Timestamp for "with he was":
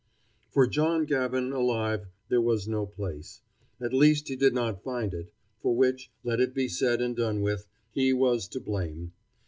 7.41-8.47